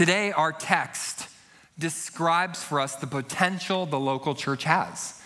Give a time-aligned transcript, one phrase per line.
[0.00, 1.28] Today, our text
[1.78, 5.20] describes for us the potential the local church has.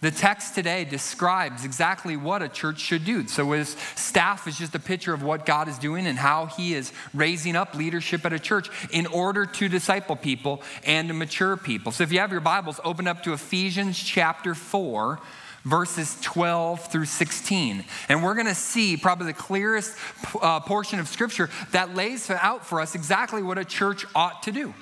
[0.00, 3.26] The text today describes exactly what a church should do.
[3.26, 6.72] So, his staff is just a picture of what God is doing and how he
[6.72, 11.56] is raising up leadership at a church in order to disciple people and to mature
[11.56, 11.90] people.
[11.90, 15.18] So, if you have your Bibles, open up to Ephesians chapter 4
[15.64, 17.84] verses 12 through 16.
[18.08, 19.96] And we're going to see probably the clearest
[20.40, 24.52] uh, portion of scripture that lays out for us exactly what a church ought to
[24.52, 24.74] do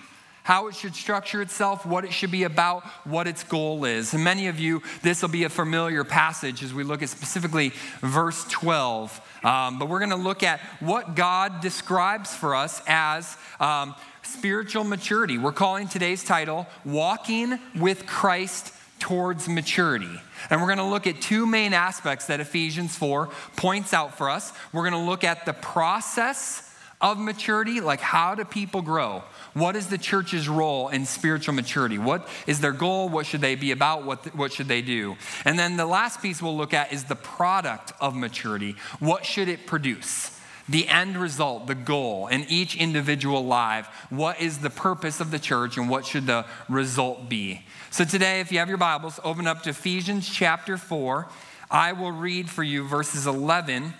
[0.42, 4.14] how it should structure itself, what it should be about, what its goal is.
[4.14, 7.72] And many of you, this will be a familiar passage as we look at specifically
[8.00, 9.20] verse 12.
[9.44, 14.84] Um, but we're going to look at what God describes for us as um, spiritual
[14.84, 15.38] maturity.
[15.38, 20.20] We're calling today's title Walking with Christ Towards Maturity.
[20.48, 24.30] And we're going to look at two main aspects that Ephesians 4 points out for
[24.30, 24.52] us.
[24.72, 29.22] We're going to look at the process of maturity, like how do people grow?
[29.54, 31.98] What is the church's role in spiritual maturity?
[31.98, 33.08] What is their goal?
[33.08, 34.04] What should they be about?
[34.04, 35.16] What, what should they do?
[35.44, 38.76] And then the last piece we'll look at is the product of maturity.
[38.98, 40.38] What should it produce?
[40.68, 43.86] The end result, the goal in each individual life.
[44.10, 47.64] What is the purpose of the church and what should the result be?
[47.90, 51.28] So today, if you have your Bibles, open up to Ephesians chapter 4.
[51.70, 53.94] I will read for you verses 11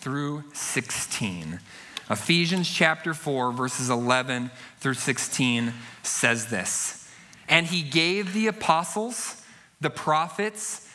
[0.00, 1.60] through 16.
[2.10, 4.50] Ephesians chapter 4, verses 11
[4.80, 5.72] through 16
[6.02, 7.08] says this
[7.48, 9.44] And he gave the apostles,
[9.80, 10.89] the prophets,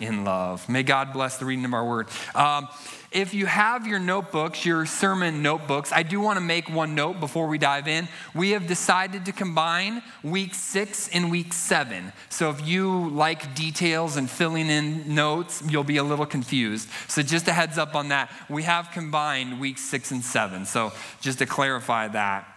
[0.00, 0.68] in love.
[0.68, 2.08] May God bless the reading of our word.
[2.34, 2.68] Um,
[3.12, 7.18] if you have your notebooks, your sermon notebooks, I do want to make one note
[7.18, 8.08] before we dive in.
[8.34, 12.12] We have decided to combine week six and week seven.
[12.28, 16.88] So if you like details and filling in notes, you'll be a little confused.
[17.08, 18.30] So just a heads up on that.
[18.48, 20.64] We have combined week six and seven.
[20.64, 22.49] So just to clarify that.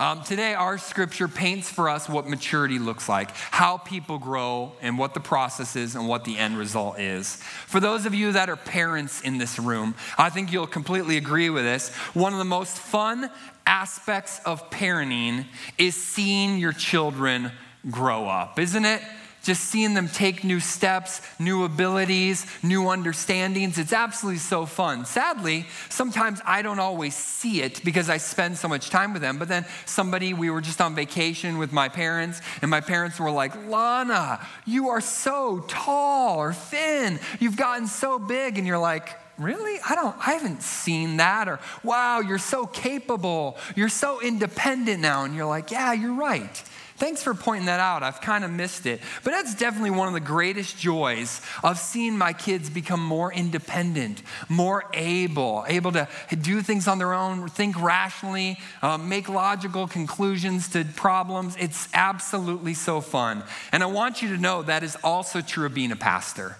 [0.00, 4.96] Um, today, our scripture paints for us what maturity looks like, how people grow, and
[4.96, 7.36] what the process is, and what the end result is.
[7.66, 11.50] For those of you that are parents in this room, I think you'll completely agree
[11.50, 11.94] with this.
[12.14, 13.28] One of the most fun
[13.66, 15.44] aspects of parenting
[15.76, 17.52] is seeing your children
[17.90, 19.02] grow up, isn't it?
[19.42, 23.78] Just seeing them take new steps, new abilities, new understandings.
[23.78, 25.06] It's absolutely so fun.
[25.06, 29.38] Sadly, sometimes I don't always see it because I spend so much time with them.
[29.38, 33.30] But then somebody, we were just on vacation with my parents, and my parents were
[33.30, 37.18] like, Lana, you are so tall or thin.
[37.38, 38.58] You've gotten so big.
[38.58, 43.56] And you're like, really i don't i haven't seen that or wow you're so capable
[43.74, 46.62] you're so independent now and you're like yeah you're right
[47.00, 48.02] Thanks for pointing that out.
[48.02, 49.00] I've kind of missed it.
[49.24, 54.22] But that's definitely one of the greatest joys of seeing my kids become more independent,
[54.50, 56.06] more able, able to
[56.42, 61.56] do things on their own, think rationally, uh, make logical conclusions to problems.
[61.58, 63.44] It's absolutely so fun.
[63.72, 66.58] And I want you to know that is also true of being a pastor.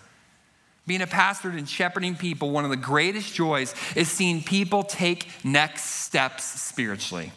[0.86, 5.28] Being a pastor and shepherding people, one of the greatest joys is seeing people take
[5.44, 7.30] next steps spiritually.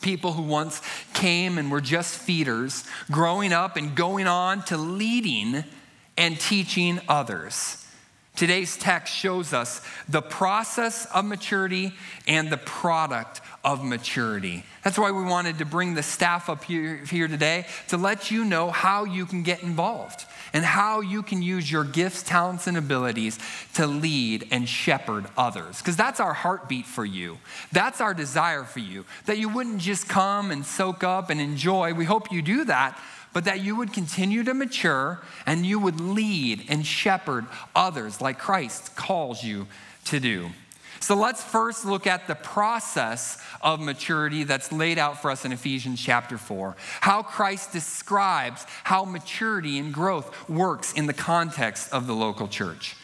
[0.00, 0.80] People who once
[1.12, 5.64] came and were just feeders, growing up and going on to leading
[6.16, 7.84] and teaching others.
[8.36, 11.92] Today's text shows us the process of maturity
[12.28, 14.64] and the product of maturity.
[14.84, 18.44] That's why we wanted to bring the staff up here, here today to let you
[18.44, 22.76] know how you can get involved and how you can use your gifts, talents, and
[22.76, 23.38] abilities
[23.74, 25.78] to lead and shepherd others.
[25.78, 27.38] Because that's our heartbeat for you.
[27.72, 29.04] That's our desire for you.
[29.26, 31.94] That you wouldn't just come and soak up and enjoy.
[31.94, 32.98] We hope you do that,
[33.32, 38.38] but that you would continue to mature and you would lead and shepherd others like
[38.38, 39.66] Christ calls you
[40.06, 40.50] to do.
[41.00, 45.52] So let's first look at the process of maturity that's laid out for us in
[45.52, 46.76] Ephesians chapter 4.
[47.00, 52.96] How Christ describes how maturity and growth works in the context of the local church.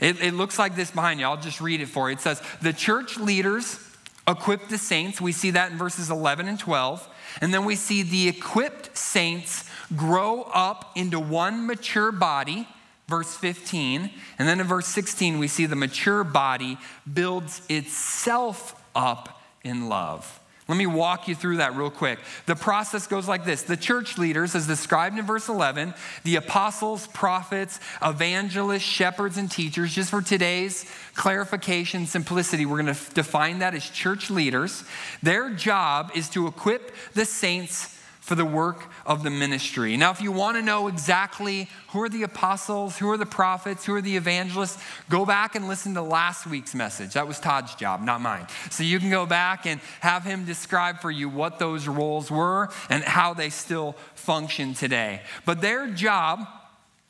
[0.00, 1.26] It, it looks like this behind you.
[1.26, 2.16] I'll just read it for you.
[2.16, 3.78] It says, The church leaders
[4.26, 5.20] equip the saints.
[5.20, 7.08] We see that in verses 11 and 12.
[7.40, 12.66] And then we see the equipped saints grow up into one mature body
[13.10, 14.10] verse 15.
[14.38, 16.78] And then in verse 16, we see the mature body
[17.12, 20.40] builds itself up in love.
[20.70, 22.20] Let me walk you through that real quick.
[22.46, 27.08] The process goes like this The church leaders, as described in verse 11, the apostles,
[27.08, 33.74] prophets, evangelists, shepherds, and teachers, just for today's clarification, simplicity, we're going to define that
[33.74, 34.84] as church leaders.
[35.24, 37.99] Their job is to equip the saints
[38.30, 39.96] for the work of the ministry.
[39.96, 43.84] Now, if you want to know exactly who are the apostles, who are the prophets,
[43.84, 47.14] who are the evangelists, go back and listen to last week's message.
[47.14, 48.46] That was Todd's job, not mine.
[48.70, 52.68] So you can go back and have him describe for you what those roles were
[52.88, 55.22] and how they still function today.
[55.44, 56.46] But their job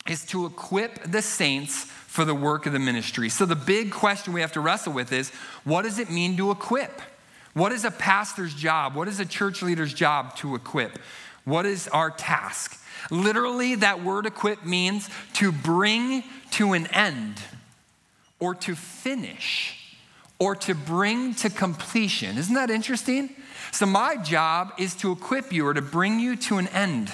[0.08, 3.28] is to equip the saints for the work of the ministry.
[3.28, 5.28] So the big question we have to wrestle with is
[5.64, 7.02] what does it mean to equip?
[7.54, 8.94] What is a pastor's job?
[8.94, 10.98] What is a church leader's job to equip?
[11.44, 12.80] What is our task?
[13.10, 17.40] Literally, that word equip means to bring to an end
[18.38, 19.76] or to finish
[20.38, 22.38] or to bring to completion.
[22.38, 23.30] Isn't that interesting?
[23.72, 27.10] So, my job is to equip you or to bring you to an end,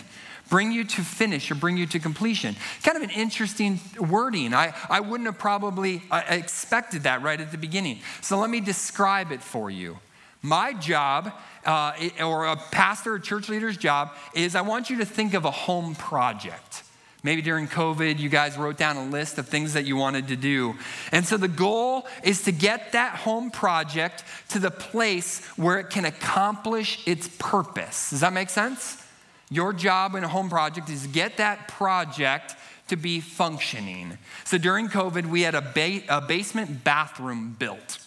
[0.49, 2.57] bring you to finish or bring you to completion.
[2.83, 4.55] Kind of an interesting wording.
[4.55, 8.01] I, I wouldn't have probably uh, expected that right at the beginning.
[8.23, 9.99] So, let me describe it for you.
[10.43, 11.33] My job,
[11.65, 15.45] uh, or a pastor or church leader's job, is I want you to think of
[15.45, 16.83] a home project.
[17.23, 20.37] Maybe during COVID, you guys wrote down a list of things that you wanted to
[20.37, 20.77] do.
[21.11, 25.91] And so the goal is to get that home project to the place where it
[25.91, 28.11] can accomplish its purpose.
[28.11, 29.03] Does that make sense?
[29.51, 32.55] Your job in a home project is get that project
[32.89, 34.19] to be functioning.
[34.45, 37.99] So during COVID, we had a, ba- a basement bathroom built.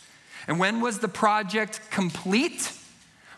[0.50, 2.74] And when was the project complete?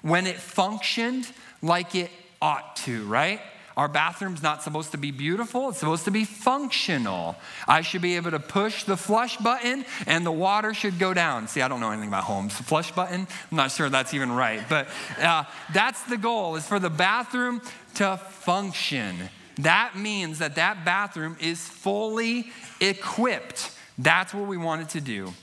[0.01, 1.27] When it functioned
[1.61, 2.09] like it
[2.41, 3.41] ought to, right?
[3.75, 7.35] Our bathroom's not supposed to be beautiful, it's supposed to be functional.
[7.67, 11.47] I should be able to push the flush button and the water should go down.
[11.49, 12.53] See, I don't know anything about homes.
[12.53, 14.87] Flush button, I'm not sure that's even right, but
[15.19, 15.43] uh,
[15.73, 17.61] that's the goal is for the bathroom
[17.95, 19.17] to function.
[19.57, 23.71] That means that that bathroom is fully equipped.
[23.97, 25.33] That's what we want it to do.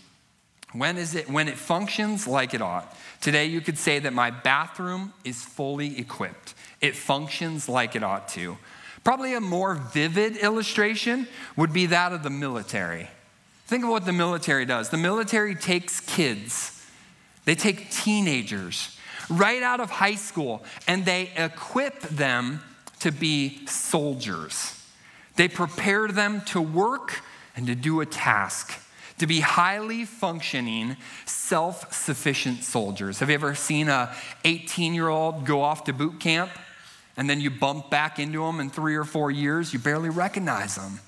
[0.72, 2.94] When is it when it functions like it ought?
[3.20, 6.54] Today you could say that my bathroom is fully equipped.
[6.80, 8.58] It functions like it ought to.
[9.02, 11.26] Probably a more vivid illustration
[11.56, 13.08] would be that of the military.
[13.66, 14.90] Think of what the military does.
[14.90, 16.86] The military takes kids,
[17.44, 18.96] they take teenagers
[19.30, 22.60] right out of high school and they equip them
[23.00, 24.74] to be soldiers.
[25.36, 27.22] They prepare them to work
[27.56, 28.78] and to do a task
[29.18, 33.18] to be highly functioning, self sufficient soldiers.
[33.18, 36.50] Have you ever seen a 18 year old go off to boot camp
[37.16, 39.72] and then you bump back into them in three or four years?
[39.72, 41.00] You barely recognize them.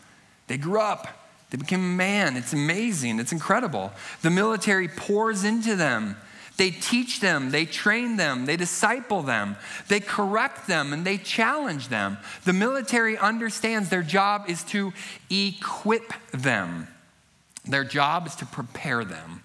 [0.48, 1.08] They grew up,
[1.50, 2.36] they became a man.
[2.36, 3.92] It's amazing, it's incredible.
[4.22, 6.16] The military pours into them.
[6.56, 9.56] They teach them, they train them, they disciple them,
[9.88, 12.18] they correct them, and they challenge them.
[12.44, 14.92] The military understands their job is to
[15.30, 16.86] equip them.
[17.66, 19.42] Their job is to prepare them,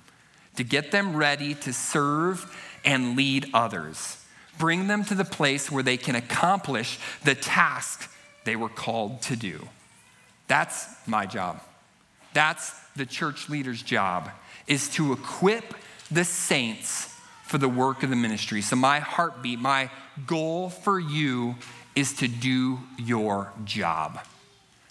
[0.56, 2.52] to get them ready to serve
[2.84, 4.18] and lead others,
[4.58, 8.12] bring them to the place where they can accomplish the task
[8.46, 9.68] they were called to do.
[10.48, 11.62] That's my job.
[12.34, 14.30] That's the church leader's job
[14.68, 15.74] is to equip
[16.12, 18.62] the saints for the work of the ministry.
[18.62, 19.90] So my heartbeat, my
[20.26, 21.56] goal for you
[21.96, 24.20] is to do your job.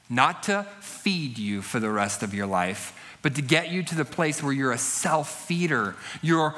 [0.08, 3.94] Not to feed you for the rest of your life, but to get you to
[3.94, 5.96] the place where you're a self feeder.
[6.20, 6.54] You're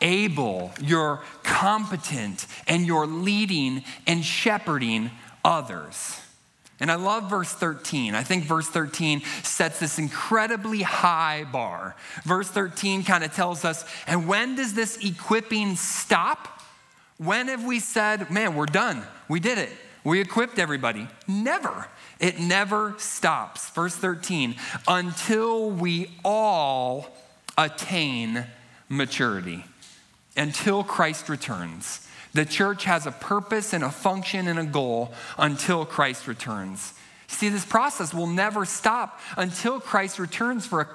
[0.00, 5.10] able, you're competent, and you're leading and shepherding
[5.44, 6.20] others.
[6.78, 8.14] And I love verse 13.
[8.14, 11.96] I think verse 13 sets this incredibly high bar.
[12.22, 16.62] Verse 13 kind of tells us, and when does this equipping stop?
[17.18, 19.02] When have we said, man, we're done?
[19.28, 19.70] We did it.
[20.04, 21.08] We equipped everybody.
[21.26, 21.88] Never.
[22.20, 23.70] It never stops.
[23.70, 24.56] Verse 13,
[24.86, 27.08] until we all
[27.58, 28.46] attain
[28.88, 29.64] maturity,
[30.36, 32.06] until Christ returns.
[32.32, 36.94] The church has a purpose and a function and a goal until Christ returns.
[37.28, 40.88] See, this process will never stop until Christ returns for a,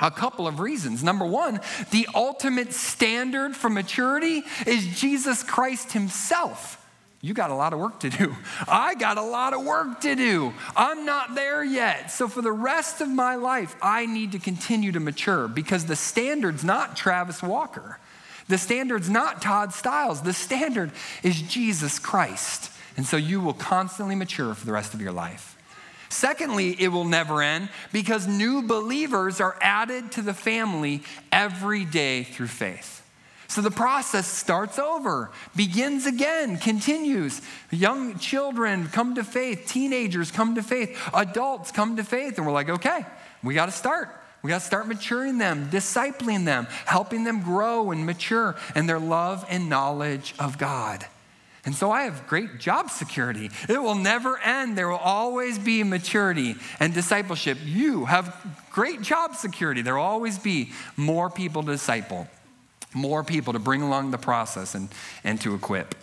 [0.00, 1.02] A couple of reasons.
[1.04, 6.83] Number one, the ultimate standard for maturity is Jesus Christ Himself.
[7.24, 8.36] You got a lot of work to do.
[8.68, 10.52] I got a lot of work to do.
[10.76, 12.10] I'm not there yet.
[12.10, 15.96] So, for the rest of my life, I need to continue to mature because the
[15.96, 17.98] standard's not Travis Walker.
[18.48, 20.20] The standard's not Todd Stiles.
[20.20, 22.70] The standard is Jesus Christ.
[22.98, 25.56] And so you will constantly mature for the rest of your life.
[26.10, 31.02] Secondly, it will never end because new believers are added to the family
[31.32, 32.93] every day through faith.
[33.54, 37.40] So the process starts over, begins again, continues.
[37.70, 42.52] Young children come to faith, teenagers come to faith, adults come to faith, and we're
[42.52, 43.06] like, okay,
[43.44, 44.08] we got to start.
[44.42, 48.98] We got to start maturing them, discipling them, helping them grow and mature in their
[48.98, 51.06] love and knowledge of God.
[51.64, 53.52] And so I have great job security.
[53.68, 54.76] It will never end.
[54.76, 57.58] There will always be maturity and discipleship.
[57.64, 58.36] You have
[58.72, 59.80] great job security.
[59.80, 62.26] There will always be more people to disciple,
[62.94, 64.88] more people to bring along the process and,
[65.22, 65.94] and to equip.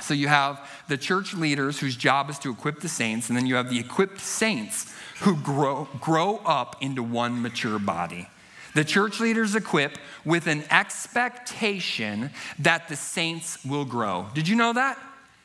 [0.00, 3.46] So you have the church leaders whose job is to equip the saints, and then
[3.46, 8.28] you have the equipped saints who grow, grow up into one mature body.
[8.74, 14.26] The church leaders equip with an expectation that the saints will grow.
[14.34, 14.98] Did you know that?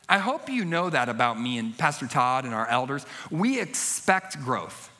[0.09, 3.05] I hope you know that about me and Pastor Todd and our elders.
[3.29, 4.90] We expect growth.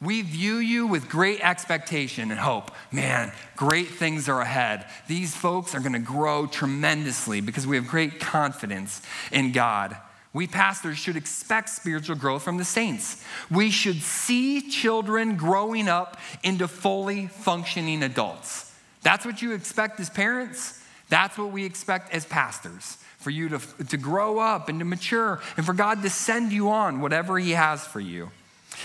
[0.00, 2.70] We view you with great expectation and hope.
[2.92, 4.86] Man, great things are ahead.
[5.08, 9.02] These folks are going to grow tremendously because we have great confidence
[9.32, 9.96] in God.
[10.32, 13.24] We pastors should expect spiritual growth from the saints.
[13.50, 18.72] We should see children growing up into fully functioning adults.
[19.02, 20.80] That's what you expect as parents.
[21.08, 25.40] That's what we expect as pastors for you to, to grow up and to mature
[25.56, 28.30] and for God to send you on whatever He has for you.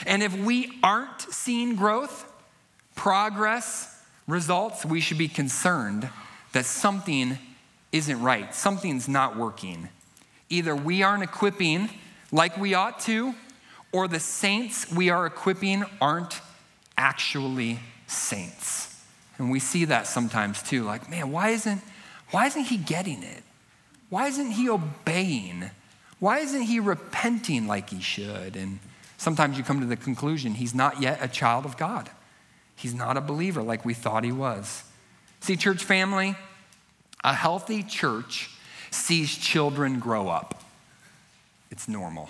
[0.06, 2.32] And if we aren't seeing growth,
[2.96, 6.10] progress, results, we should be concerned
[6.54, 7.38] that something
[7.92, 9.90] isn't right, something's not working.
[10.50, 11.90] Either we aren't equipping
[12.32, 13.34] like we ought to,
[13.92, 16.42] or the saints we are equipping aren't
[16.98, 19.02] actually saints.
[19.38, 20.84] And we see that sometimes too.
[20.84, 21.82] Like, man, why isn't,
[22.32, 23.44] why isn't he getting it?
[24.10, 25.70] Why isn't he obeying?
[26.20, 28.56] Why isn't he repenting like he should?
[28.56, 28.80] And
[29.24, 32.10] sometimes you come to the conclusion he's not yet a child of God.
[32.75, 34.84] He's not a believer like we thought he was.
[35.39, 36.36] See, church family,
[37.24, 38.50] a healthy church
[38.92, 40.62] sees children grow up.
[41.72, 42.30] It's normal.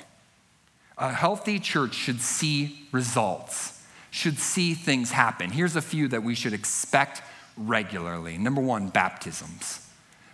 [0.98, 5.50] A healthy church should see results, should see things happen.
[5.50, 7.24] Here's a few that we should expect
[7.58, 8.38] regularly.
[8.38, 9.88] Number one, baptisms.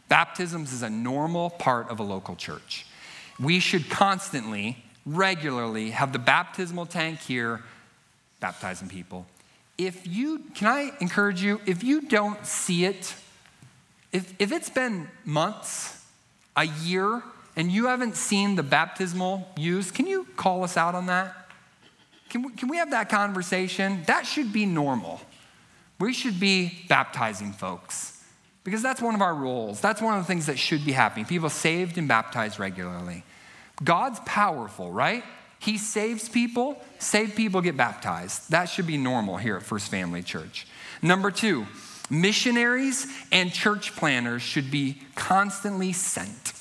[0.09, 2.85] Baptisms is a normal part of a local church.
[3.39, 7.63] We should constantly, regularly have the baptismal tank here
[8.39, 9.25] baptizing people.
[9.77, 13.15] If you, can I encourage you, if you don't see it,
[14.11, 15.99] if, if it's been months,
[16.55, 17.23] a year
[17.55, 21.35] and you haven't seen the baptismal used, can you call us out on that?
[22.29, 24.03] Can we, can we have that conversation?
[24.05, 25.21] That should be normal.
[25.99, 28.23] We should be baptizing folks
[28.63, 29.81] because that's one of our roles.
[29.81, 31.25] That's one of the things that should be happening.
[31.25, 33.23] People saved and baptized regularly.
[33.83, 35.23] God's powerful, right?
[35.59, 38.51] He saves people, save people get baptized.
[38.51, 40.67] That should be normal here at First Family Church.
[41.01, 41.65] Number two,
[42.09, 46.53] Missionaries and church planters should be constantly sent.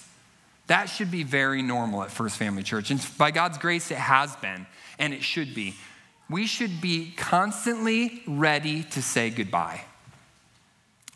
[0.66, 2.90] That should be very normal at First Family Church.
[2.90, 4.66] And by God's grace, it has been,
[4.98, 5.74] and it should be.
[6.28, 9.80] We should be constantly ready to say goodbye.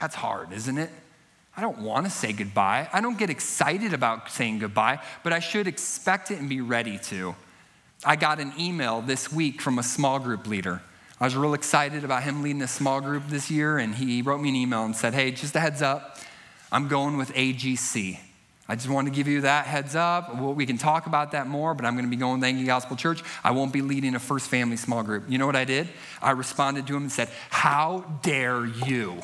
[0.00, 0.90] That's hard, isn't it?
[1.56, 2.88] I don't want to say goodbye.
[2.92, 6.99] I don't get excited about saying goodbye, but I should expect it and be ready
[6.99, 7.35] to.
[8.04, 10.82] I got an email this week from a small group leader
[11.23, 14.40] I was real excited about him leading a small group this year, and he wrote
[14.40, 16.18] me an email and said, Hey, just a heads up,
[16.73, 18.18] I'm going with AGC.
[18.68, 20.37] I just wanted to give you that heads up.
[20.37, 22.97] We can talk about that more, but I'm going to be going to Yankee Gospel
[22.97, 23.23] Church.
[23.44, 25.23] I won't be leading a first family small group.
[25.28, 25.88] You know what I did?
[26.21, 29.23] I responded to him and said, How dare you?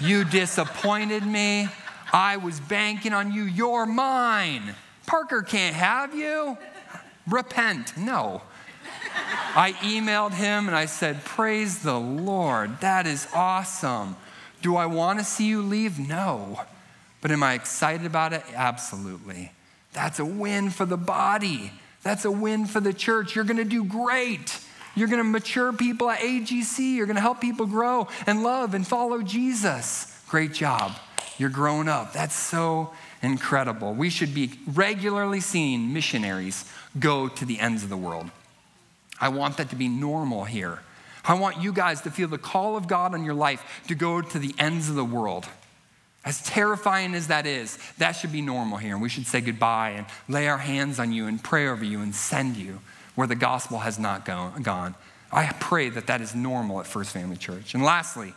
[0.00, 1.68] You disappointed me.
[2.12, 3.44] I was banking on you.
[3.44, 4.74] You're mine.
[5.06, 6.58] Parker can't have you.
[7.26, 7.96] Repent.
[7.96, 8.42] No.
[9.54, 12.80] I emailed him and I said, Praise the Lord.
[12.80, 14.16] That is awesome.
[14.62, 15.98] Do I want to see you leave?
[15.98, 16.60] No.
[17.20, 18.42] But am I excited about it?
[18.54, 19.52] Absolutely.
[19.92, 21.72] That's a win for the body.
[22.02, 23.36] That's a win for the church.
[23.36, 24.58] You're going to do great.
[24.94, 26.94] You're going to mature people at AGC.
[26.94, 30.22] You're going to help people grow and love and follow Jesus.
[30.28, 30.92] Great job.
[31.38, 32.12] You're growing up.
[32.12, 33.94] That's so incredible.
[33.94, 38.30] We should be regularly seeing missionaries go to the ends of the world.
[39.20, 40.80] I want that to be normal here.
[41.24, 44.20] I want you guys to feel the call of God on your life to go
[44.20, 45.46] to the ends of the world.
[46.24, 48.94] As terrifying as that is, that should be normal here.
[48.94, 52.00] And we should say goodbye and lay our hands on you and pray over you
[52.00, 52.80] and send you
[53.14, 54.94] where the gospel has not gone.
[55.32, 57.74] I pray that that is normal at First Family Church.
[57.74, 58.34] And lastly,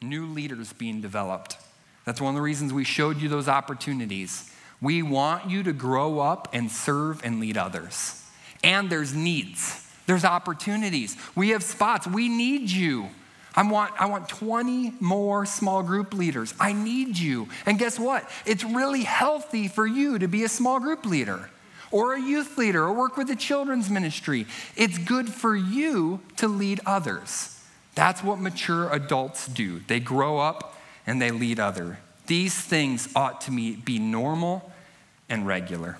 [0.00, 1.58] new leaders being developed.
[2.04, 4.50] That's one of the reasons we showed you those opportunities.
[4.80, 8.24] We want you to grow up and serve and lead others.
[8.64, 11.16] And there's needs, there's opportunities.
[11.34, 12.06] We have spots.
[12.06, 13.08] We need you.
[13.54, 16.54] I want, I want 20 more small group leaders.
[16.60, 17.48] I need you.
[17.66, 18.28] And guess what?
[18.46, 21.50] It's really healthy for you to be a small group leader
[21.90, 24.46] or a youth leader or work with a children's ministry.
[24.76, 27.60] It's good for you to lead others.
[27.94, 29.80] That's what mature adults do.
[29.80, 31.98] They grow up and they lead other.
[32.26, 34.70] These things ought to be normal
[35.28, 35.98] and regular.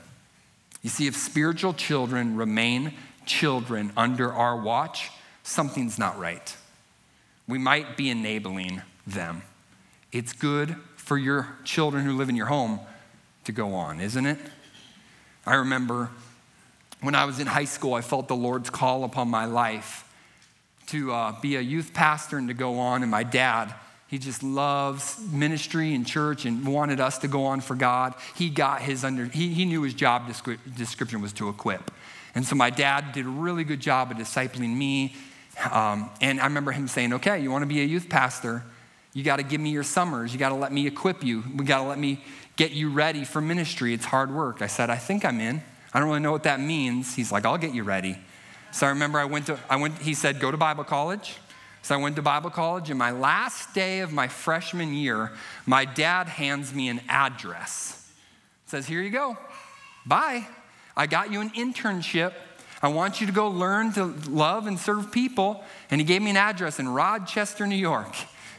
[0.83, 2.95] You see, if spiritual children remain
[3.27, 5.11] children under our watch,
[5.43, 6.57] something's not right.
[7.47, 9.43] We might be enabling them.
[10.13, 12.81] It's good for your children who live in your home
[13.45, 14.39] to go on, isn't it?
[15.49, 16.11] I remember
[17.01, 20.05] when I was in high school, I felt the Lord's call upon my life
[20.89, 23.75] to uh, be a youth pastor and to go on, and my dad
[24.09, 28.15] he just loves ministry and church and wanted us to go on for God.
[28.35, 30.27] He got his under, he, he knew his job
[30.77, 31.91] description was to equip.
[32.35, 35.15] And so my dad did a really good job of discipling me.
[35.71, 38.63] Um, and I remember him saying, okay, you want to be a youth pastor?
[39.13, 40.33] You got to give me your summers.
[40.33, 41.45] You got to let me equip you.
[41.55, 42.25] We got to let me
[42.59, 43.95] get you ready for ministry.
[43.95, 44.61] It's hard work.
[44.61, 45.63] I said, I think I'm in.
[45.95, 47.15] I don't really know what that means.
[47.15, 48.19] He's like, I'll get you ready.
[48.73, 51.37] So I remember I went to, I went, he said, go to Bible college.
[51.83, 55.31] So I went to Bible college, and my last day of my freshman year,
[55.65, 58.13] my dad hands me an address.
[58.67, 59.39] says, Here you go.
[60.05, 60.47] Bye.
[60.97, 62.33] I got you an internship.
[62.83, 65.65] I want you to go learn to love and serve people.
[65.91, 68.15] And he gave me an address in Rochester, New York.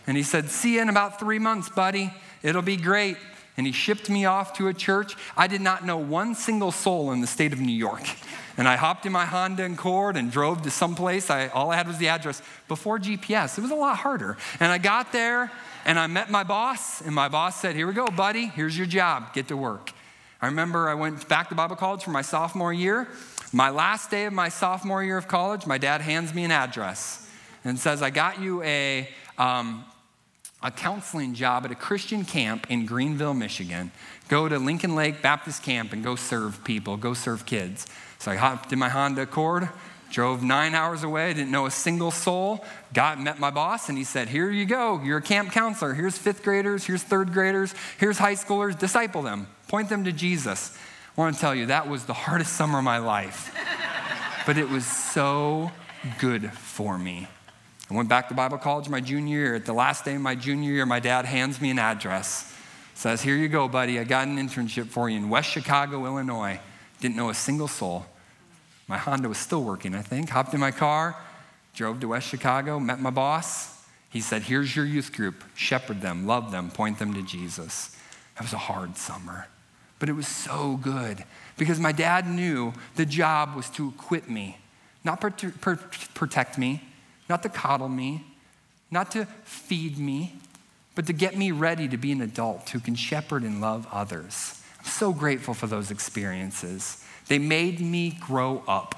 [0.08, 2.13] And he said, See you in about three months, buddy.
[2.41, 3.18] It'll be great.
[3.60, 5.18] And he shipped me off to a church.
[5.36, 8.04] I did not know one single soul in the state of New York.
[8.58, 11.30] And I hopped in my Honda Accord and drove to some place.
[11.30, 12.42] I, all I had was the address.
[12.67, 14.36] Before GPS, it was a lot harder.
[14.60, 15.50] And I got there
[15.86, 18.88] and I met my boss, and my boss said, Here we go, buddy, here's your
[18.88, 19.93] job, get to work.
[20.41, 23.08] I remember I went back to Bible college for my sophomore year.
[23.54, 27.30] My last day of my sophomore year of college, my dad hands me an address
[27.63, 29.86] and says, I got you a, um,
[30.62, 33.91] a counseling job at a Christian camp in Greenville, Michigan.
[34.28, 37.88] Go to Lincoln Lake Baptist Camp and go serve people, go serve kids.
[38.19, 39.69] So I hopped in my Honda Accord,
[40.12, 44.04] drove nine hours away, didn't know a single soul, got met my boss, and he
[44.04, 45.93] said, Here you go, you're a camp counselor.
[45.93, 50.78] Here's fifth graders, here's third graders, here's high schoolers, disciple them, point them to Jesus.
[51.17, 53.56] I want to tell you, that was the hardest summer of my life.
[54.45, 55.72] but it was so
[56.17, 57.28] good for me.
[57.89, 59.56] I went back to Bible college my junior year.
[59.56, 62.54] At the last day of my junior year, my dad hands me an address.
[62.93, 63.99] Says, Here you go, buddy.
[63.99, 66.60] I got an internship for you in West Chicago, Illinois.
[67.02, 68.06] Didn't know a single soul.
[68.88, 70.30] My Honda was still working, I think.
[70.30, 71.15] Hopped in my car,
[71.73, 73.84] drove to West Chicago, met my boss.
[74.10, 75.43] He said, Here's your youth group.
[75.56, 77.95] Shepherd them, love them, point them to Jesus.
[78.36, 79.47] That was a hard summer,
[79.97, 81.23] but it was so good
[81.58, 84.58] because my dad knew the job was to equip me,
[85.04, 86.88] not protect me,
[87.30, 88.26] not to coddle me,
[88.92, 90.34] not to feed me,
[90.96, 94.62] but to get me ready to be an adult who can shepherd and love others.
[94.80, 97.04] I'm so grateful for those experiences.
[97.28, 98.96] They made me grow up.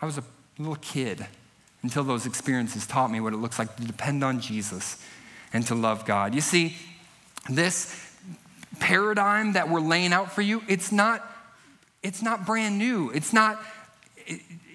[0.00, 0.24] I was a
[0.58, 1.26] little kid
[1.82, 5.02] until those experiences taught me what it looks like to depend on Jesus
[5.52, 6.34] and to love God.
[6.34, 6.76] You see,
[7.48, 8.12] this
[8.80, 11.24] paradigm that we're laying out for you, it's not,
[12.02, 13.10] it's not brand new.
[13.10, 13.60] It's not,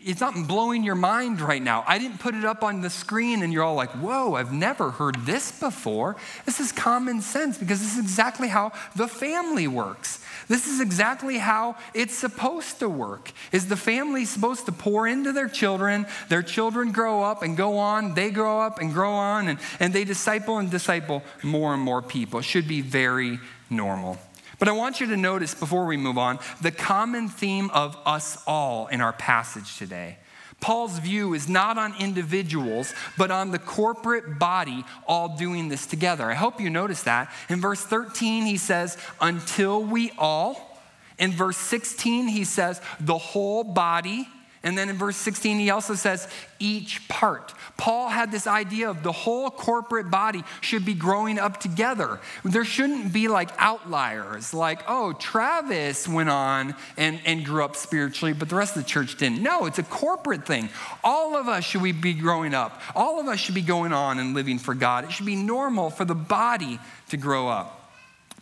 [0.07, 1.83] it's not blowing your mind right now.
[1.85, 4.91] I didn't put it up on the screen and you're all like, whoa, I've never
[4.91, 6.15] heard this before.
[6.45, 10.23] This is common sense because this is exactly how the family works.
[10.47, 13.33] This is exactly how it's supposed to work.
[13.51, 17.77] Is the family supposed to pour into their children, their children grow up and go
[17.77, 21.83] on, they grow up and grow on, and, and they disciple and disciple more and
[21.83, 22.39] more people.
[22.39, 23.39] It should be very
[23.69, 24.17] normal.
[24.59, 28.41] But I want you to notice before we move on the common theme of us
[28.47, 30.17] all in our passage today.
[30.59, 36.31] Paul's view is not on individuals, but on the corporate body all doing this together.
[36.31, 37.31] I hope you notice that.
[37.47, 40.81] In verse 13, he says, until we all.
[41.19, 44.27] In verse 16, he says, the whole body.
[44.67, 46.27] And then in verse 16, he also says,
[46.59, 47.53] each part.
[47.77, 52.19] Paul had this idea of the whole corporate body should be growing up together.
[52.43, 58.33] There shouldn't be like outliers, like, oh, Travis went on and, and grew up spiritually,
[58.33, 59.41] but the rest of the church didn't.
[59.41, 60.67] No, it's a corporate thing.
[61.01, 62.81] All of us should we be growing up.
[62.93, 65.05] All of us should be going on and living for God.
[65.05, 66.77] It should be normal for the body
[67.07, 67.89] to grow up.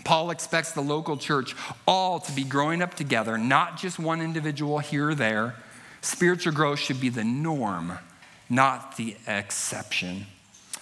[0.03, 1.55] Paul expects the local church
[1.87, 5.53] all to be growing up together, not just one individual here or there.
[6.05, 7.97] Spiritual growth should be the norm,
[8.47, 10.27] not the exception.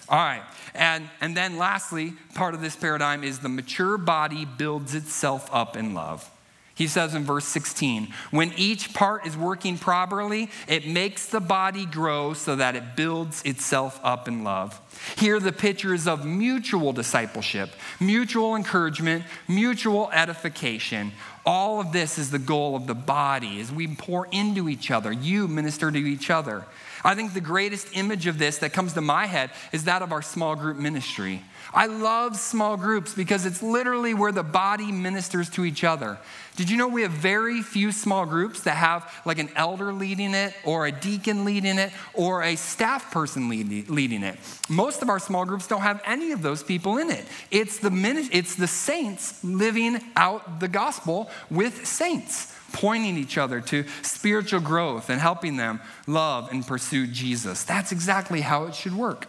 [0.06, 0.42] All right,
[0.74, 5.78] and, and then lastly, part of this paradigm is the mature body builds itself up
[5.78, 6.30] in love.
[6.76, 11.86] He says in verse 16, when each part is working properly, it makes the body
[11.86, 14.80] grow so that it builds itself up in love.
[15.16, 21.12] Here, the picture is of mutual discipleship, mutual encouragement, mutual edification.
[21.46, 25.12] All of this is the goal of the body as we pour into each other.
[25.12, 26.64] You minister to each other.
[27.04, 30.10] I think the greatest image of this that comes to my head is that of
[30.10, 31.44] our small group ministry.
[31.74, 36.18] I love small groups because it's literally where the body ministers to each other.
[36.54, 40.34] Did you know we have very few small groups that have like an elder leading
[40.34, 44.38] it, or a deacon leading it, or a staff person leading it?
[44.68, 47.24] Most of our small groups don't have any of those people in it.
[47.50, 47.90] It's the,
[48.30, 55.08] it's the saints living out the gospel with saints pointing each other to spiritual growth
[55.08, 57.62] and helping them love and pursue Jesus.
[57.64, 59.28] That's exactly how it should work.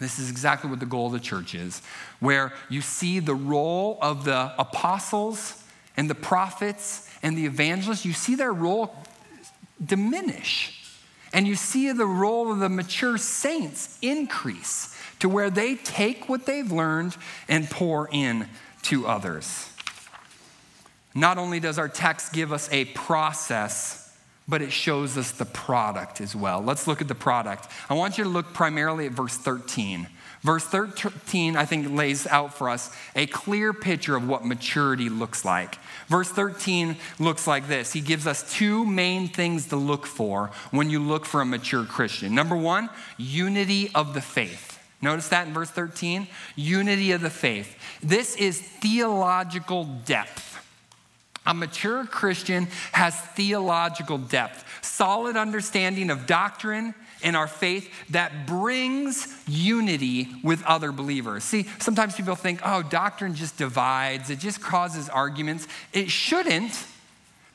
[0.00, 1.82] This is exactly what the goal of the church is,
[2.20, 5.62] where you see the role of the apostles
[5.96, 8.94] and the prophets and the evangelists, you see their role
[9.84, 10.74] diminish.
[11.32, 16.46] And you see the role of the mature saints increase to where they take what
[16.46, 17.16] they've learned
[17.48, 18.48] and pour in
[18.82, 19.70] to others.
[21.14, 24.07] Not only does our text give us a process,
[24.48, 26.62] but it shows us the product as well.
[26.62, 27.68] Let's look at the product.
[27.90, 30.08] I want you to look primarily at verse 13.
[30.42, 35.44] Verse 13, I think, lays out for us a clear picture of what maturity looks
[35.44, 35.78] like.
[36.06, 40.90] Verse 13 looks like this He gives us two main things to look for when
[40.90, 42.34] you look for a mature Christian.
[42.34, 44.78] Number one, unity of the faith.
[45.00, 47.76] Notice that in verse 13 unity of the faith.
[48.02, 50.47] This is theological depth.
[51.48, 59.26] A mature Christian has theological depth, solid understanding of doctrine and our faith that brings
[59.48, 61.44] unity with other believers.
[61.44, 65.66] See, sometimes people think, oh, doctrine just divides, it just causes arguments.
[65.94, 66.86] It shouldn't,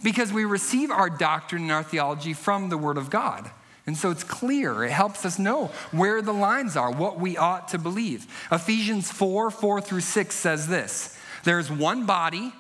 [0.02, 3.50] because we receive our doctrine and our theology from the Word of God.
[3.86, 4.84] And so it's clear.
[4.84, 8.26] It helps us know where the lines are, what we ought to believe.
[8.52, 12.54] Ephesians 4 4 through 6 says this There's one body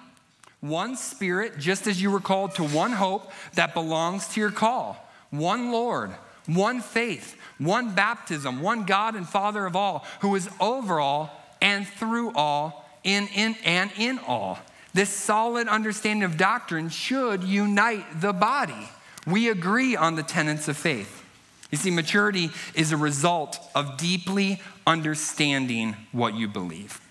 [0.63, 4.95] one spirit, just as you were called to one hope that belongs to your call,
[5.29, 6.11] one Lord,
[6.45, 11.85] one faith, one baptism, one God and Father of all, who is over all and
[11.85, 14.57] through all, in, in and in all.
[14.93, 18.89] This solid understanding of doctrine should unite the body.
[19.27, 21.25] We agree on the tenets of faith.
[21.71, 27.01] You see, maturity is a result of deeply understanding what you believe,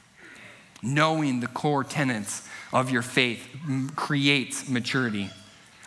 [0.82, 3.46] knowing the core tenets of your faith
[3.96, 5.30] creates maturity.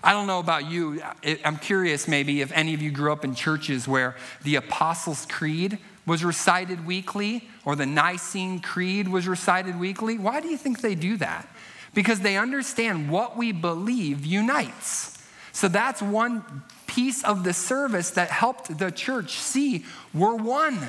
[0.04, 1.02] I don't know about you.
[1.44, 5.80] I'm curious maybe if any of you grew up in churches where the Apostles' Creed
[6.06, 10.20] was recited weekly or the Nicene Creed was recited weekly.
[10.20, 11.48] Why do you think they do that?
[11.96, 15.18] Because they understand what we believe unites.
[15.54, 20.80] So that's one piece of the service that helped the church see we're one.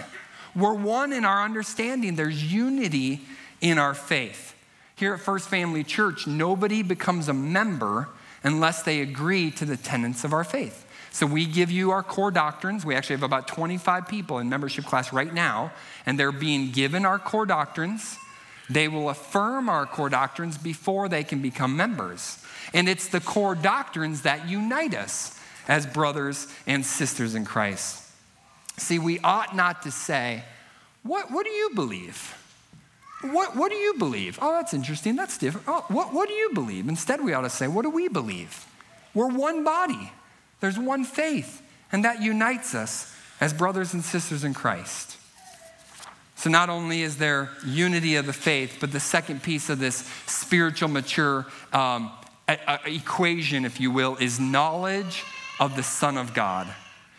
[0.54, 3.22] We're one in our understanding, there's unity
[3.60, 4.55] in our faith.
[4.96, 8.08] Here at First Family Church, nobody becomes a member
[8.42, 10.86] unless they agree to the tenets of our faith.
[11.10, 12.84] So we give you our core doctrines.
[12.84, 15.72] We actually have about 25 people in membership class right now,
[16.06, 18.16] and they're being given our core doctrines.
[18.70, 22.42] They will affirm our core doctrines before they can become members.
[22.72, 28.02] And it's the core doctrines that unite us as brothers and sisters in Christ.
[28.78, 30.42] See, we ought not to say,
[31.02, 32.34] What, what do you believe?
[33.22, 34.38] What, what do you believe?
[34.42, 35.16] Oh, that's interesting.
[35.16, 35.66] That's different.
[35.68, 36.88] Oh, what, what do you believe?
[36.88, 38.66] Instead, we ought to say, What do we believe?
[39.14, 40.12] We're one body,
[40.60, 45.16] there's one faith, and that unites us as brothers and sisters in Christ.
[46.36, 50.08] So, not only is there unity of the faith, but the second piece of this
[50.26, 52.12] spiritual mature um,
[52.46, 55.24] a, a equation, if you will, is knowledge
[55.58, 56.68] of the Son of God.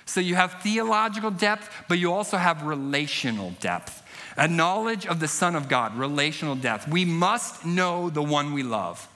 [0.05, 4.03] So, you have theological depth, but you also have relational depth
[4.38, 6.88] a knowledge of the Son of God, relational depth.
[6.88, 9.08] We must know the one we love.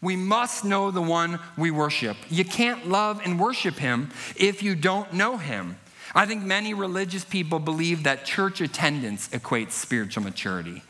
[0.00, 2.16] We must know the one we worship.
[2.30, 5.76] You can't love and worship him if you don't know him.
[6.14, 10.82] I think many religious people believe that church attendance equates spiritual maturity.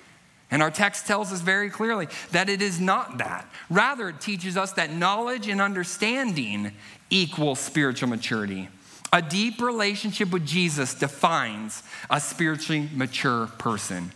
[0.50, 3.46] And our text tells us very clearly that it is not that.
[3.68, 6.72] Rather, it teaches us that knowledge and understanding
[7.10, 8.68] equal spiritual maturity.
[9.12, 14.12] A deep relationship with Jesus defines a spiritually mature person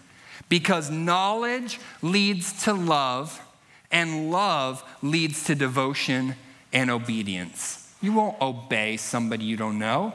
[0.48, 3.40] because knowledge leads to love,
[3.90, 6.34] and love leads to devotion
[6.72, 7.90] and obedience.
[8.02, 10.14] You won't obey somebody you don't know.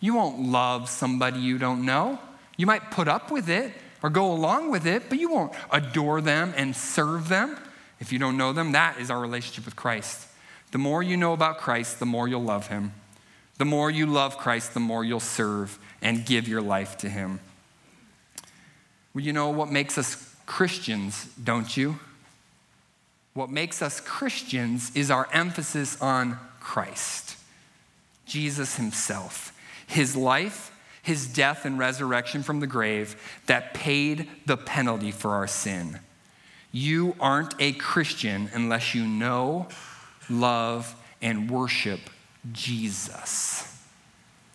[0.00, 2.18] You won't love somebody you don't know.
[2.56, 6.20] You might put up with it or go along with it, but you won't adore
[6.20, 7.58] them and serve them
[8.00, 8.72] if you don't know them.
[8.72, 10.28] That is our relationship with Christ.
[10.72, 12.92] The more you know about Christ, the more you'll love him.
[13.58, 17.40] The more you love Christ, the more you'll serve and give your life to him.
[19.14, 21.98] Well, you know what makes us Christians, don't you?
[23.32, 27.36] What makes us Christians is our emphasis on Christ,
[28.26, 29.52] Jesus himself
[29.86, 35.46] his life, his death, and resurrection from the grave that paid the penalty for our
[35.46, 36.00] sin.
[36.72, 39.68] You aren't a Christian unless you know,
[40.28, 42.00] love, and worship
[42.52, 43.70] Jesus.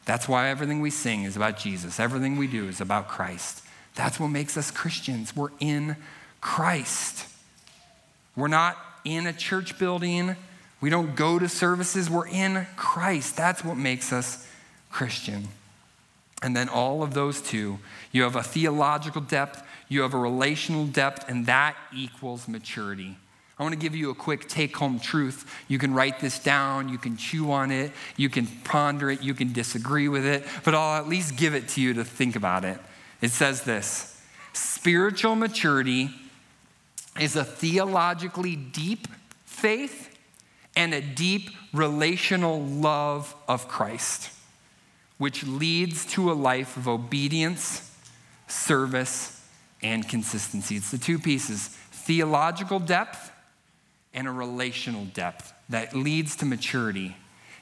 [0.05, 1.99] That's why everything we sing is about Jesus.
[1.99, 3.63] Everything we do is about Christ.
[3.95, 5.35] That's what makes us Christians.
[5.35, 5.95] We're in
[6.41, 7.27] Christ.
[8.35, 10.35] We're not in a church building.
[10.81, 12.09] We don't go to services.
[12.09, 13.35] We're in Christ.
[13.35, 14.47] That's what makes us
[14.89, 15.49] Christian.
[16.41, 17.79] And then all of those two,
[18.11, 23.17] you have a theological depth, you have a relational depth, and that equals maturity.
[23.59, 25.45] I want to give you a quick take home truth.
[25.67, 29.33] You can write this down, you can chew on it, you can ponder it, you
[29.33, 32.63] can disagree with it, but I'll at least give it to you to think about
[32.63, 32.79] it.
[33.21, 34.21] It says this
[34.53, 36.09] spiritual maturity
[37.19, 39.07] is a theologically deep
[39.45, 40.17] faith
[40.75, 44.31] and a deep relational love of Christ
[45.19, 47.93] which leads to a life of obedience,
[48.47, 49.45] service,
[49.83, 50.77] and consistency.
[50.77, 53.31] It's the two pieces theological depth
[54.13, 57.15] and a relational depth that leads to maturity.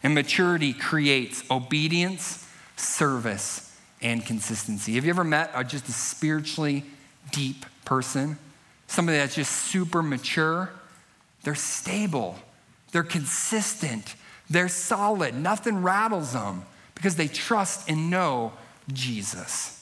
[0.04, 4.94] And maturity creates obedience, service, and consistency.
[4.96, 6.84] Have you ever met a, just a spiritually
[7.32, 8.38] deep person?
[8.88, 10.70] Somebody that's just super mature?
[11.44, 12.38] They're stable,
[12.92, 14.16] they're consistent,
[14.50, 16.64] they're solid, nothing rattles them
[16.96, 18.54] because they trust and know
[18.92, 19.77] Jesus.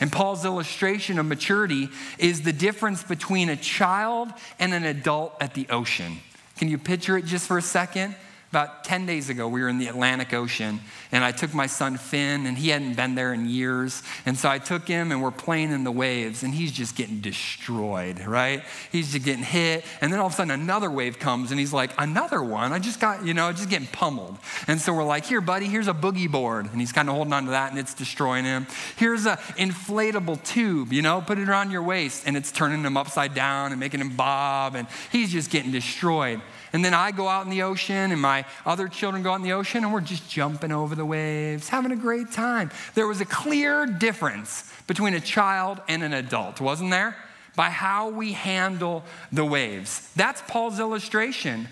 [0.00, 5.54] And Paul's illustration of maturity is the difference between a child and an adult at
[5.54, 6.16] the ocean.
[6.56, 8.16] Can you picture it just for a second?
[8.50, 10.80] About 10 days ago, we were in the Atlantic Ocean,
[11.12, 14.02] and I took my son Finn, and he hadn't been there in years.
[14.26, 17.20] And so I took him, and we're playing in the waves, and he's just getting
[17.20, 18.64] destroyed, right?
[18.90, 19.84] He's just getting hit.
[20.00, 22.72] And then all of a sudden, another wave comes, and he's like, Another one?
[22.72, 24.36] I just got, you know, just getting pummeled.
[24.66, 26.66] And so we're like, Here, buddy, here's a boogie board.
[26.72, 28.66] And he's kind of holding on to that, and it's destroying him.
[28.96, 32.96] Here's an inflatable tube, you know, put it around your waist, and it's turning him
[32.96, 36.40] upside down and making him bob, and he's just getting destroyed.
[36.72, 39.42] And then I go out in the ocean, and my other children go out in
[39.42, 42.70] the ocean, and we're just jumping over the waves, having a great time.
[42.94, 47.16] There was a clear difference between a child and an adult, wasn't there?
[47.56, 50.10] By how we handle the waves.
[50.14, 51.68] That's Paul's illustration.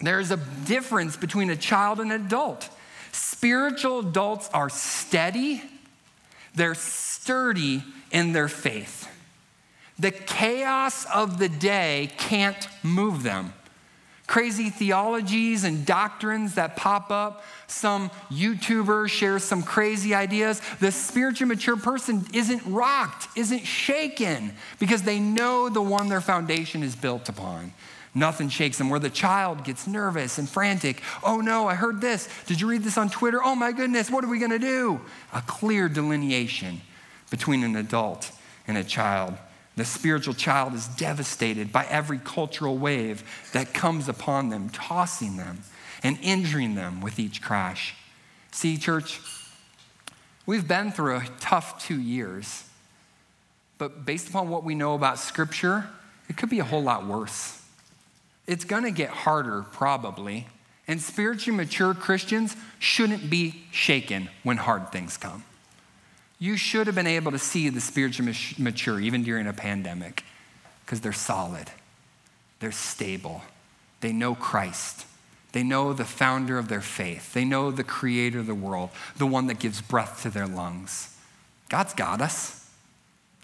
[0.00, 2.68] There's a difference between a child and an adult.
[3.12, 5.62] Spiritual adults are steady,
[6.54, 9.08] they're sturdy in their faith.
[9.98, 13.54] The chaos of the day can't move them
[14.26, 17.44] crazy theologies and doctrines that pop up.
[17.68, 20.60] Some YouTuber shares some crazy ideas.
[20.80, 26.82] The spiritually mature person isn't rocked, isn't shaken, because they know the one their foundation
[26.82, 27.72] is built upon.
[28.14, 28.88] Nothing shakes them.
[28.88, 31.02] Where the child gets nervous and frantic.
[31.22, 32.28] Oh no, I heard this.
[32.46, 33.42] Did you read this on Twitter?
[33.44, 35.02] Oh my goodness, what are we going to do?
[35.34, 36.80] A clear delineation
[37.30, 38.32] between an adult
[38.66, 39.36] and a child.
[39.76, 45.60] The spiritual child is devastated by every cultural wave that comes upon them, tossing them
[46.02, 47.94] and injuring them with each crash.
[48.52, 49.20] See, church,
[50.46, 52.64] we've been through a tough two years,
[53.76, 55.86] but based upon what we know about Scripture,
[56.28, 57.62] it could be a whole lot worse.
[58.46, 60.46] It's gonna get harder, probably,
[60.88, 65.44] and spiritually mature Christians shouldn't be shaken when hard things come.
[66.38, 70.24] You should have been able to see the spiritually mature even during a pandemic
[70.84, 71.70] because they're solid,
[72.60, 73.42] they're stable,
[74.00, 75.06] they know Christ.
[75.52, 77.32] They know the founder of their faith.
[77.32, 81.16] They know the creator of the world, the one that gives breath to their lungs.
[81.70, 82.68] God's got us.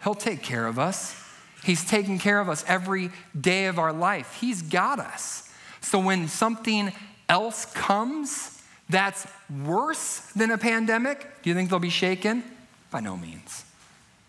[0.05, 1.19] He'll take care of us.
[1.65, 4.37] He's taking care of us every day of our life.
[4.39, 5.51] He's got us.
[5.81, 6.93] So when something
[7.31, 9.27] else comes that's
[9.65, 12.45] worse than a pandemic, do you think they'll be shaken?
[12.93, 13.65] By no means.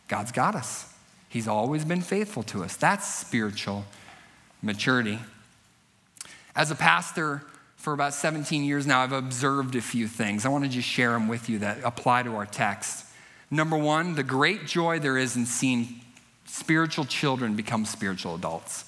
[0.07, 0.91] God's got us.
[1.29, 2.75] He's always been faithful to us.
[2.75, 3.85] That's spiritual
[4.61, 5.19] maturity.
[6.55, 7.43] As a pastor
[7.75, 10.45] for about 17 years now, I've observed a few things.
[10.45, 13.05] I want to just share them with you that apply to our text.
[13.51, 16.01] Number one, the great joy there is in seeing
[16.45, 18.85] spiritual children become spiritual adults.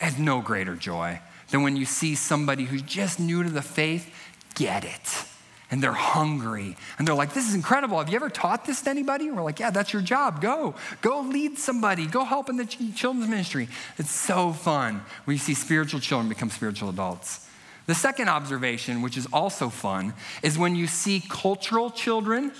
[0.00, 4.14] There's no greater joy than when you see somebody who's just new to the faith
[4.54, 5.24] get it.
[5.70, 6.76] And they're hungry.
[6.98, 7.98] And they're like, this is incredible.
[7.98, 9.28] Have you ever taught this to anybody?
[9.28, 10.40] And we're like, yeah, that's your job.
[10.40, 10.74] Go.
[11.02, 12.06] Go lead somebody.
[12.06, 13.68] Go help in the children's ministry.
[13.98, 17.46] It's so fun when you see spiritual children become spiritual adults.
[17.86, 22.52] The second observation, which is also fun, is when you see cultural children,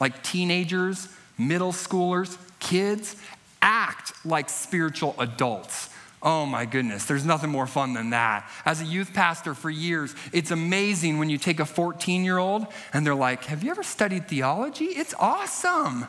[0.00, 3.16] like teenagers, middle schoolers, kids,
[3.62, 5.90] act like spiritual adults.
[6.22, 8.50] Oh my goodness, there's nothing more fun than that.
[8.64, 12.66] As a youth pastor for years, it's amazing when you take a 14 year old
[12.92, 14.86] and they're like, Have you ever studied theology?
[14.86, 16.06] It's awesome.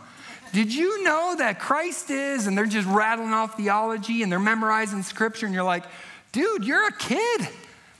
[0.53, 2.47] Did you know that Christ is?
[2.47, 5.83] And they're just rattling off theology and they're memorizing scripture, and you're like,
[6.31, 7.47] Dude, you're a kid.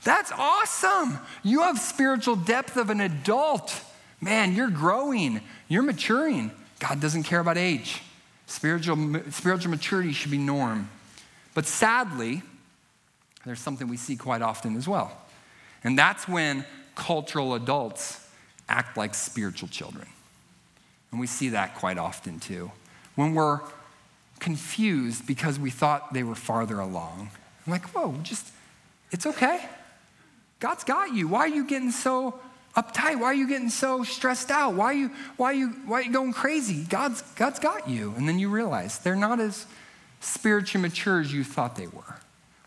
[0.04, 1.18] That's awesome.
[1.42, 3.82] You have spiritual depth of an adult.
[4.20, 6.50] Man, you're growing, you're maturing.
[6.78, 8.00] God doesn't care about age.
[8.46, 10.88] Spiritual, spiritual maturity should be norm.
[11.54, 12.42] But sadly,
[13.44, 15.16] there's something we see quite often as well.
[15.84, 18.26] And that's when cultural adults
[18.68, 20.06] act like spiritual children.
[21.10, 22.70] And we see that quite often too.
[23.14, 23.60] When we're
[24.38, 27.30] confused because we thought they were farther along.
[27.66, 28.46] I'm like, whoa, just,
[29.10, 29.64] it's okay.
[30.60, 31.28] God's got you.
[31.28, 32.38] Why are you getting so
[32.76, 33.20] uptight?
[33.20, 34.74] Why are you getting so stressed out?
[34.74, 36.84] Why are you, why are you, why are you going crazy?
[36.84, 38.14] God's, God's got you.
[38.16, 39.66] And then you realize they're not as
[40.20, 42.16] spiritually mature as you thought they were.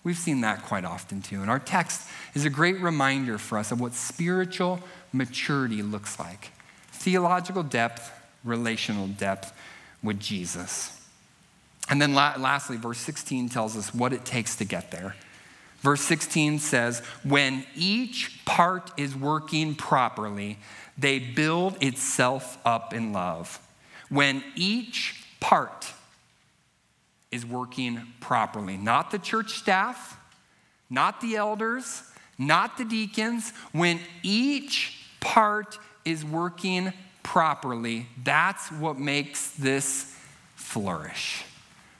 [0.03, 1.41] We've seen that quite often too.
[1.41, 4.79] And our text is a great reminder for us of what spiritual
[5.13, 6.51] maturity looks like
[6.91, 8.11] theological depth,
[8.43, 9.53] relational depth
[10.03, 11.01] with Jesus.
[11.89, 15.15] And then lastly, verse 16 tells us what it takes to get there.
[15.79, 20.59] Verse 16 says, When each part is working properly,
[20.95, 23.59] they build itself up in love.
[24.09, 25.91] When each part
[27.31, 28.77] is working properly.
[28.77, 30.19] Not the church staff,
[30.89, 32.03] not the elders,
[32.37, 33.51] not the deacons.
[33.71, 40.15] When each part is working properly, that's what makes this
[40.55, 41.43] flourish.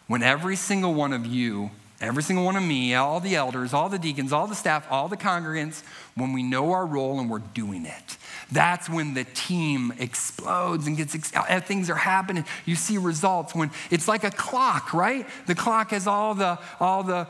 [0.08, 3.88] When every single one of you Every single one of me, all the elders, all
[3.88, 5.84] the deacons, all the staff, all the congregants,
[6.16, 8.18] when we know our role and we're doing it.
[8.52, 12.46] That's when the team explodes and gets, uh, things are happening.
[12.66, 15.26] You see results when it's like a clock, right?
[15.48, 17.28] The clock has all the, all the,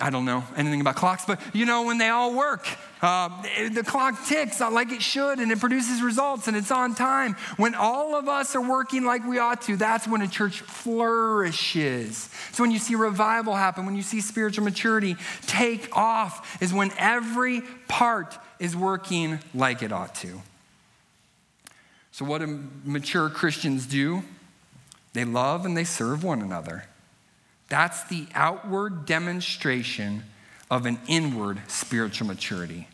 [0.00, 2.66] I don't know anything about clocks, but you know, when they all work,
[3.00, 3.28] uh,
[3.70, 7.34] the clock ticks like it should and it produces results and it's on time.
[7.56, 12.28] When all of us are working like we ought to, that's when a church flourishes.
[12.50, 15.14] So when you see revival happen, when you see spiritual maturity
[15.46, 20.42] take off, is when every part is working like it ought to.
[22.14, 24.22] So, what do mature Christians do?
[25.14, 26.84] They love and they serve one another.
[27.68, 30.22] That's the outward demonstration
[30.70, 32.86] of an inward spiritual maturity.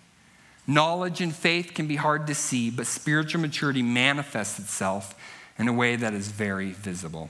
[0.67, 5.15] Knowledge and faith can be hard to see, but spiritual maturity manifests itself
[5.59, 7.29] in a way that is very visible.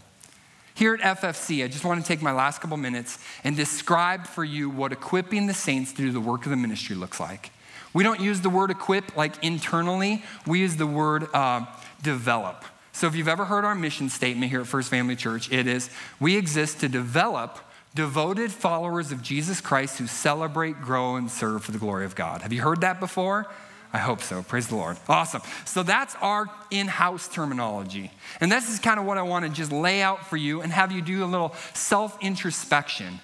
[0.77, 4.45] Here at FFC, I just want to take my last couple minutes and describe for
[4.45, 7.51] you what equipping the saints to do the work of the ministry looks like.
[7.93, 11.67] We don't use the word equip like internally, we use the word uh,
[12.03, 12.65] develop.
[12.93, 15.91] So, if you've ever heard our mission statement here at First Family Church, it is
[16.19, 17.59] we exist to develop
[17.95, 22.43] devoted followers of Jesus Christ who celebrate, grow, and serve for the glory of God.
[22.43, 23.47] Have you heard that before?
[23.93, 24.43] I hope so.
[24.43, 24.97] Praise the Lord.
[25.09, 25.43] Awesome.
[25.65, 28.13] So that's our in house terminology.
[28.41, 30.73] And this is kind of what I want to just lay out for you and
[30.73, 33.21] have you do a little self introspection.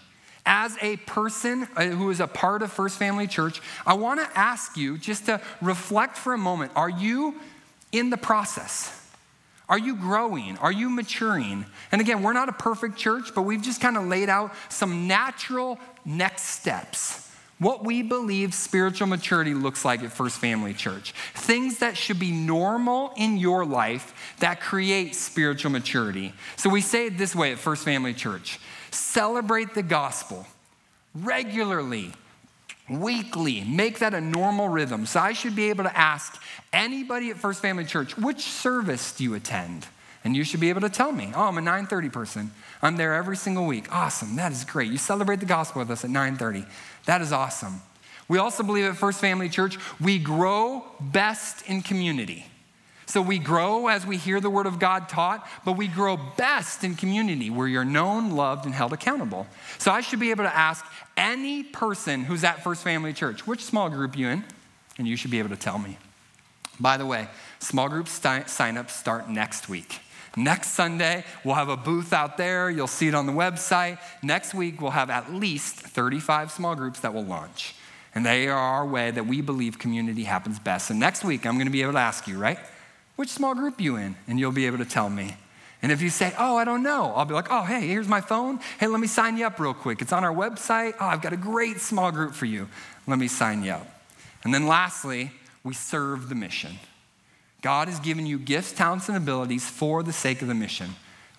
[0.49, 4.39] As a person uh, who is a part of First Family Church, I want to
[4.39, 7.35] ask you just to reflect for a moment are you
[7.91, 8.93] in the process?
[9.69, 10.57] Are you growing?
[10.59, 11.67] Are you maturing?
[11.91, 15.09] And again, we're not a perfect church, but we've just kind of laid out some
[15.09, 17.29] natural next steps.
[17.59, 21.13] What we believe spiritual maturity looks like at First Family Church.
[21.35, 26.35] Things that should be normal in your life that create spiritual maturity.
[26.57, 28.61] So we say it this way at First Family Church
[28.97, 30.47] celebrate the gospel
[31.14, 32.12] regularly,
[32.89, 33.62] weekly.
[33.64, 35.07] Make that a normal rhythm.
[35.07, 36.41] So I should be able to ask
[36.73, 39.87] anybody at First Family Church, which service do you attend?
[40.25, 42.51] And you should be able to tell me, oh, I'm a 930 person.
[42.83, 43.93] I'm there every single week.
[43.95, 44.37] Awesome.
[44.37, 44.91] That is great.
[44.91, 46.64] You celebrate the gospel with us at 930.
[47.05, 47.81] That is awesome.
[48.29, 52.47] We also believe at First Family Church, we grow best in community.
[53.07, 56.83] So we grow as we hear the word of God taught, but we grow best
[56.83, 59.47] in community where you're known, loved, and held accountable.
[59.79, 60.85] So I should be able to ask
[61.17, 64.45] any person who's at First Family Church, which small group you in?
[64.99, 65.99] And you should be able to tell me.
[66.81, 67.29] By the way,
[67.61, 70.01] small group st- signups start next week.
[70.37, 72.69] Next Sunday, we'll have a booth out there.
[72.69, 73.99] You'll see it on the website.
[74.23, 77.75] Next week, we'll have at least 35 small groups that will launch.
[78.15, 80.91] And they are our way that we believe community happens best.
[80.91, 82.59] And next week, I'm going to be able to ask you, right?
[83.17, 84.17] Which small group you in?
[84.29, 85.37] And you'll be able to tell me.
[85.83, 88.21] And if you say, oh, I don't know, I'll be like, oh, hey, here's my
[88.21, 88.61] phone.
[88.81, 90.01] Hey, let me sign you up real quick.
[90.01, 90.95] It's on our website.
[91.01, 92.69] Oh, I've got a great small group for you.
[93.07, 93.87] Let me sign you up.
[94.43, 95.33] And then lastly,
[95.64, 96.79] we serve the mission.
[97.62, 100.91] God has given you gifts, talents, and abilities for the sake of the mission,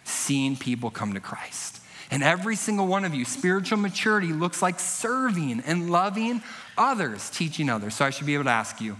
[0.04, 1.80] seeing people come to Christ.
[2.10, 6.42] And every single one of you, spiritual maturity looks like serving and loving
[6.78, 7.96] others, teaching others.
[7.96, 8.98] So I should be able to ask you,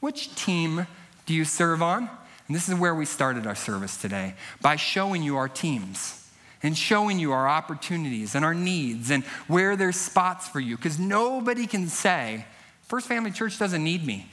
[0.00, 0.86] which team
[1.26, 2.10] do you serve on?
[2.50, 6.28] And this is where we started our service today by showing you our teams
[6.64, 10.74] and showing you our opportunities and our needs and where there's spots for you.
[10.74, 12.44] Because nobody can say,
[12.88, 14.28] First Family Church doesn't need me.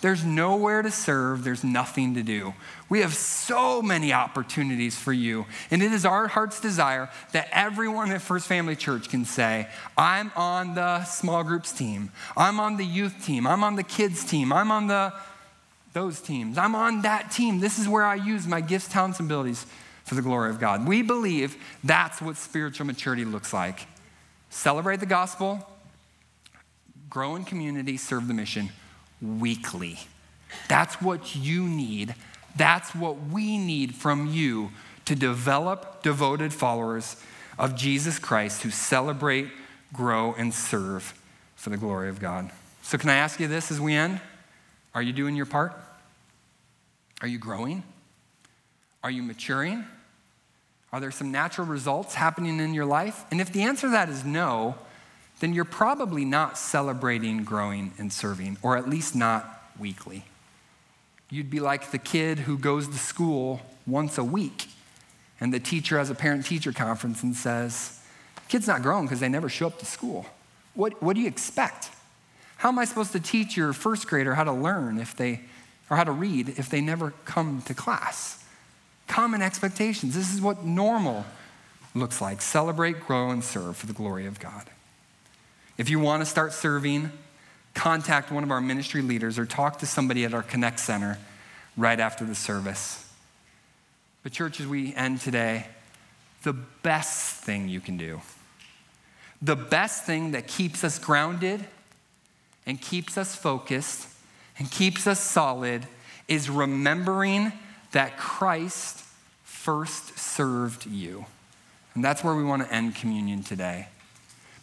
[0.00, 2.54] There's nowhere to serve, there's nothing to do.
[2.88, 5.44] We have so many opportunities for you.
[5.70, 10.32] And it is our heart's desire that everyone at First Family Church can say, I'm
[10.34, 14.54] on the small groups team, I'm on the youth team, I'm on the kids team,
[14.54, 15.12] I'm on the
[15.98, 16.56] those teams.
[16.58, 17.58] I'm on that team.
[17.58, 19.66] This is where I use my gifts, talents, and abilities
[20.04, 20.86] for the glory of God.
[20.86, 23.86] We believe that's what spiritual maturity looks like.
[24.48, 25.68] Celebrate the gospel,
[27.10, 28.70] grow in community, serve the mission
[29.20, 29.98] weekly.
[30.68, 32.14] That's what you need.
[32.54, 34.70] That's what we need from you
[35.04, 37.16] to develop devoted followers
[37.58, 39.48] of Jesus Christ who celebrate,
[39.92, 41.20] grow, and serve
[41.56, 42.50] for the glory of God.
[42.82, 44.20] So, can I ask you this as we end?
[44.94, 45.74] Are you doing your part?
[47.20, 47.82] Are you growing?
[49.02, 49.84] Are you maturing?
[50.92, 53.24] Are there some natural results happening in your life?
[53.30, 54.76] And if the answer to that is no,
[55.40, 60.24] then you're probably not celebrating growing and serving, or at least not weekly.
[61.30, 64.68] You'd be like the kid who goes to school once a week,
[65.40, 68.00] and the teacher has a parent teacher conference and says,
[68.48, 70.24] Kid's not growing because they never show up to school.
[70.74, 71.90] What, what do you expect?
[72.56, 75.42] How am I supposed to teach your first grader how to learn if they,
[75.90, 78.44] or how to read if they never come to class?
[79.06, 80.14] Common expectations.
[80.14, 81.24] This is what normal
[81.94, 82.42] looks like.
[82.42, 84.68] Celebrate, grow, and serve for the glory of God.
[85.78, 87.10] If you want to start serving,
[87.74, 91.18] contact one of our ministry leaders or talk to somebody at our Connect Center
[91.76, 93.04] right after the service.
[94.22, 95.66] But, church, as we end today,
[96.42, 98.20] the best thing you can do,
[99.40, 101.64] the best thing that keeps us grounded
[102.66, 104.08] and keeps us focused
[104.58, 105.86] and keeps us solid
[106.26, 107.52] is remembering
[107.92, 109.04] that Christ
[109.44, 111.26] first served you.
[111.94, 113.88] And that's where we want to end communion today.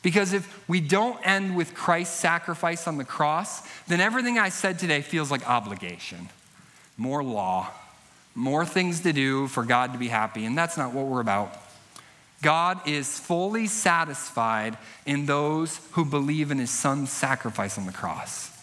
[0.02, 4.78] Because if we don't end with Christ's sacrifice on the cross, then everything I said
[4.78, 6.30] today feels like obligation,
[6.96, 7.72] more law,
[8.36, 10.46] more things to do for God to be happy.
[10.46, 11.58] And that's not what we're about.
[12.41, 18.55] God is fully satisfied in those who believe in his son's sacrifice on the cross.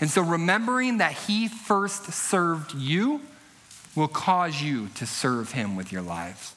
[0.00, 3.20] And so remembering that he first served you
[3.94, 6.56] will cause you to serve him with your lives.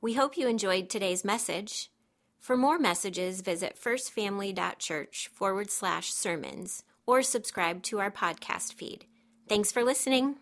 [0.00, 1.90] We hope you enjoyed today's message.
[2.38, 9.04] For more messages, visit firstfamily.church forward slash sermons or subscribe to our podcast feed.
[9.48, 10.36] Thanks for listening.